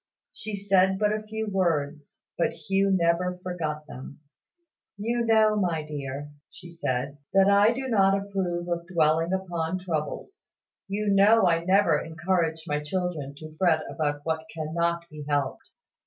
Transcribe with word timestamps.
She 0.33 0.55
said 0.55 0.97
but 0.97 1.13
a 1.13 1.21
few 1.21 1.45
words; 1.47 2.21
but 2.35 2.53
Hugh 2.53 2.89
never 2.89 3.37
forgot 3.43 3.85
them. 3.85 4.19
"You 4.97 5.23
know, 5.23 5.55
my 5.55 5.83
dear," 5.83 6.31
said 6.49 7.17
she, 7.19 7.35
"that 7.35 7.47
I 7.47 7.71
do 7.71 7.87
not 7.87 8.17
approve 8.19 8.67
of 8.67 8.87
dwelling 8.87 9.31
upon 9.31 9.77
troubles. 9.77 10.53
You 10.87 11.07
know 11.13 11.45
I 11.45 11.63
never 11.63 11.99
encourage 12.03 12.63
my 12.65 12.79
children 12.81 13.35
to 13.37 13.55
fret 13.57 13.81
about 13.91 14.21
what 14.23 14.41
cannot 14.51 15.07
be 15.07 15.23
helped." 15.29 15.69